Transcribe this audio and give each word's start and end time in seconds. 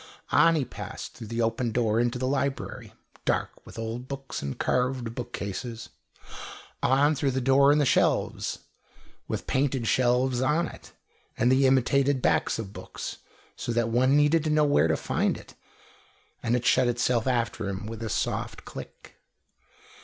On 0.31 0.55
he 0.55 0.65
passed 0.65 1.13
through 1.13 1.27
the 1.27 1.43
open 1.43 1.71
door 1.71 1.99
into 1.99 2.17
the 2.17 2.25
library, 2.25 2.93
dark 3.23 3.51
with 3.67 3.77
old 3.77 4.07
books 4.07 4.41
and 4.41 4.57
carved 4.57 5.13
bookcases; 5.13 5.89
on 6.81 7.13
through 7.13 7.29
the 7.29 7.39
door 7.39 7.71
in 7.71 7.77
the 7.77 7.85
shelves, 7.85 8.57
with 9.27 9.45
painted 9.45 9.85
shelves 9.85 10.41
on 10.41 10.65
it, 10.65 10.91
and 11.37 11.51
the 11.51 11.67
imitated 11.67 12.19
backs 12.19 12.57
of 12.57 12.73
books, 12.73 13.17
so 13.55 13.71
that 13.73 13.89
one 13.89 14.17
needed 14.17 14.43
to 14.43 14.49
know 14.49 14.65
where 14.65 14.87
to 14.87 14.97
find 14.97 15.37
it 15.37 15.53
and 16.41 16.55
it 16.55 16.65
shut 16.65 16.87
itself 16.87 17.27
after 17.27 17.69
him 17.69 17.85
with 17.85 18.01
a 18.01 18.09
soft 18.09 18.65
click. 18.65 19.17